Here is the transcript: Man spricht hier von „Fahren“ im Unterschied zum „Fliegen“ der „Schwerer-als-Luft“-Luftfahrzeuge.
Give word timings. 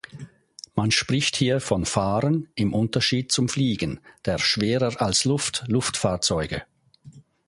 Man 0.73 0.89
spricht 0.89 1.35
hier 1.35 1.61
von 1.61 1.85
„Fahren“ 1.85 2.47
im 2.55 2.73
Unterschied 2.73 3.31
zum 3.31 3.47
„Fliegen“ 3.47 3.99
der 4.25 4.39
„Schwerer-als-Luft“-Luftfahrzeuge. 4.39 6.63